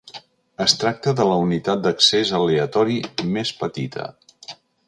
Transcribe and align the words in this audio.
Es 0.63 0.73
tracta 0.83 1.13
de 1.19 1.27
la 1.33 1.35
unitat 1.43 1.83
d'accés 1.85 2.33
aleatori 2.39 2.99
més 3.37 3.55
petita. 3.63 4.09